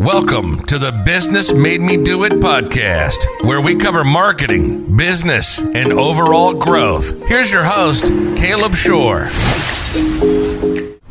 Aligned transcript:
Welcome 0.00 0.60
to 0.60 0.78
the 0.78 0.92
Business 1.04 1.52
Made 1.52 1.82
Me 1.82 1.98
Do 1.98 2.24
It 2.24 2.32
podcast, 2.32 3.18
where 3.44 3.60
we 3.60 3.76
cover 3.76 4.02
marketing, 4.02 4.96
business, 4.96 5.58
and 5.58 5.92
overall 5.92 6.54
growth. 6.54 7.28
Here's 7.28 7.52
your 7.52 7.64
host, 7.64 8.06
Caleb 8.34 8.74
Shore. 8.74 9.28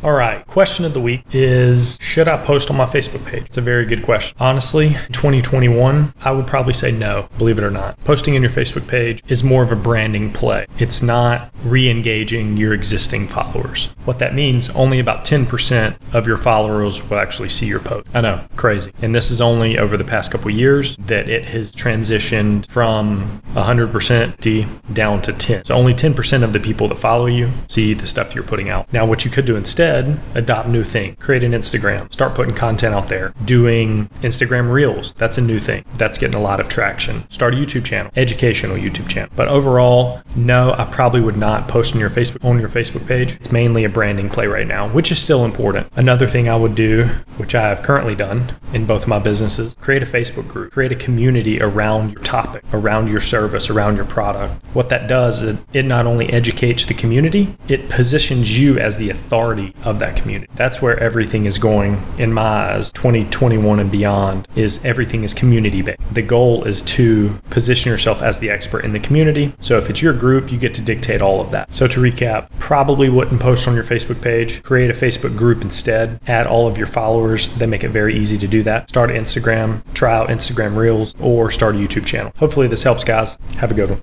All 0.02 0.12
right, 0.12 0.46
question 0.46 0.86
of 0.86 0.94
the 0.94 1.00
week 1.00 1.24
is 1.30 1.98
Should 2.00 2.26
I 2.26 2.42
post 2.42 2.70
on 2.70 2.76
my 2.78 2.86
Facebook 2.86 3.22
page? 3.26 3.42
It's 3.44 3.58
a 3.58 3.60
very 3.60 3.84
good 3.84 4.02
question. 4.02 4.34
Honestly, 4.40 4.96
2021, 5.12 6.14
I 6.22 6.30
would 6.30 6.46
probably 6.46 6.72
say 6.72 6.90
no, 6.90 7.28
believe 7.36 7.58
it 7.58 7.64
or 7.64 7.70
not. 7.70 8.02
Posting 8.04 8.34
on 8.34 8.40
your 8.40 8.50
Facebook 8.50 8.88
page 8.88 9.22
is 9.28 9.44
more 9.44 9.62
of 9.62 9.70
a 9.70 9.76
branding 9.76 10.32
play, 10.32 10.64
it's 10.78 11.02
not 11.02 11.52
re 11.64 11.90
engaging 11.90 12.56
your 12.56 12.72
existing 12.72 13.28
followers. 13.28 13.94
What 14.06 14.18
that 14.20 14.34
means, 14.34 14.74
only 14.74 15.00
about 15.00 15.26
10% 15.26 15.96
of 16.14 16.26
your 16.26 16.38
followers 16.38 17.06
will 17.10 17.18
actually 17.18 17.50
see 17.50 17.66
your 17.66 17.80
post. 17.80 18.08
I 18.14 18.22
know, 18.22 18.42
crazy. 18.56 18.92
And 19.02 19.14
this 19.14 19.30
is 19.30 19.42
only 19.42 19.76
over 19.76 19.98
the 19.98 20.04
past 20.04 20.30
couple 20.30 20.50
years 20.50 20.96
that 20.96 21.28
it 21.28 21.44
has 21.44 21.74
transitioned 21.74 22.70
from 22.70 23.42
100% 23.52 24.40
D 24.40 24.66
down 24.94 25.20
to 25.22 25.34
10. 25.34 25.66
So 25.66 25.74
only 25.74 25.92
10% 25.92 26.42
of 26.42 26.54
the 26.54 26.60
people 26.60 26.88
that 26.88 26.98
follow 26.98 27.26
you 27.26 27.50
see 27.68 27.92
the 27.92 28.06
stuff 28.06 28.34
you're 28.34 28.44
putting 28.44 28.70
out. 28.70 28.90
Now, 28.94 29.04
what 29.04 29.26
you 29.26 29.30
could 29.30 29.44
do 29.44 29.56
instead 29.56 29.89
instead, 29.90 30.20
adopt 30.34 30.68
new 30.68 30.84
thing. 30.84 31.16
Create 31.16 31.42
an 31.42 31.52
Instagram. 31.52 32.12
Start 32.12 32.34
putting 32.34 32.54
content 32.54 32.94
out 32.94 33.08
there. 33.08 33.32
Doing 33.44 34.06
Instagram 34.22 34.70
Reels. 34.70 35.14
That's 35.14 35.38
a 35.38 35.40
new 35.40 35.58
thing. 35.58 35.84
That's 35.94 36.18
getting 36.18 36.36
a 36.36 36.40
lot 36.40 36.60
of 36.60 36.68
traction. 36.68 37.28
Start 37.30 37.54
a 37.54 37.56
YouTube 37.56 37.84
channel. 37.84 38.12
Educational 38.16 38.76
YouTube 38.76 39.08
channel. 39.08 39.30
But 39.34 39.48
overall, 39.48 40.22
no, 40.36 40.72
I 40.72 40.84
probably 40.84 41.20
would 41.20 41.36
not 41.36 41.68
post 41.68 41.94
on 41.94 42.00
your 42.00 42.10
Facebook 42.10 42.44
on 42.44 42.58
your 42.60 42.68
Facebook 42.68 43.06
page. 43.06 43.32
It's 43.32 43.52
mainly 43.52 43.84
a 43.84 43.88
branding 43.88 44.28
play 44.28 44.46
right 44.46 44.66
now, 44.66 44.88
which 44.88 45.10
is 45.10 45.18
still 45.18 45.44
important. 45.44 45.88
Another 45.96 46.26
thing 46.26 46.48
I 46.48 46.56
would 46.56 46.74
do, 46.74 47.06
which 47.36 47.54
I 47.54 47.68
have 47.68 47.82
currently 47.82 48.14
done 48.14 48.54
in 48.72 48.86
both 48.86 49.02
of 49.02 49.08
my 49.08 49.18
businesses, 49.18 49.76
create 49.80 50.02
a 50.02 50.06
Facebook 50.06 50.48
group. 50.48 50.72
Create 50.72 50.92
a 50.92 50.96
community 50.96 51.60
around 51.60 52.12
your 52.12 52.22
topic, 52.22 52.62
around 52.72 53.08
your 53.08 53.20
service, 53.20 53.70
around 53.70 53.96
your 53.96 54.04
product. 54.04 54.54
What 54.74 54.88
that 54.90 55.08
does 55.08 55.42
is 55.42 55.58
it 55.72 55.84
not 55.84 56.06
only 56.06 56.32
educates 56.32 56.84
the 56.84 56.94
community, 56.94 57.56
it 57.68 57.88
positions 57.88 58.58
you 58.58 58.78
as 58.78 58.96
the 58.96 59.10
authority 59.10 59.74
of 59.84 59.98
that 59.98 60.16
community. 60.16 60.50
That's 60.54 60.82
where 60.82 60.98
everything 60.98 61.46
is 61.46 61.58
going 61.58 62.02
in 62.18 62.32
my 62.32 62.42
eyes, 62.42 62.92
2021 62.92 63.80
and 63.80 63.90
beyond, 63.90 64.48
is 64.54 64.84
everything 64.84 65.24
is 65.24 65.34
community 65.34 65.82
based. 65.82 66.00
The 66.12 66.22
goal 66.22 66.64
is 66.64 66.82
to 66.82 67.38
position 67.50 67.90
yourself 67.90 68.22
as 68.22 68.40
the 68.40 68.50
expert 68.50 68.84
in 68.84 68.92
the 68.92 69.00
community. 69.00 69.52
So 69.60 69.78
if 69.78 69.90
it's 69.90 70.02
your 70.02 70.12
group, 70.12 70.50
you 70.50 70.58
get 70.58 70.74
to 70.74 70.82
dictate 70.82 71.20
all 71.20 71.40
of 71.40 71.50
that. 71.50 71.72
So 71.72 71.86
to 71.86 72.00
recap, 72.00 72.48
probably 72.58 73.08
wouldn't 73.08 73.40
post 73.40 73.66
on 73.68 73.74
your 73.74 73.84
Facebook 73.84 74.20
page. 74.22 74.62
Create 74.62 74.90
a 74.90 74.94
Facebook 74.94 75.36
group 75.36 75.62
instead. 75.62 76.20
Add 76.26 76.46
all 76.46 76.66
of 76.66 76.76
your 76.76 76.86
followers. 76.86 77.54
They 77.56 77.66
make 77.66 77.84
it 77.84 77.90
very 77.90 78.14
easy 78.16 78.38
to 78.38 78.48
do 78.48 78.62
that. 78.64 78.88
Start 78.88 79.10
Instagram, 79.10 79.82
try 79.94 80.14
out 80.14 80.28
Instagram 80.28 80.76
Reels, 80.76 81.14
or 81.20 81.50
start 81.50 81.74
a 81.74 81.78
YouTube 81.78 82.06
channel. 82.06 82.32
Hopefully 82.38 82.68
this 82.68 82.82
helps, 82.82 83.04
guys. 83.04 83.38
Have 83.58 83.70
a 83.70 83.74
good 83.74 83.90
one. 83.90 84.00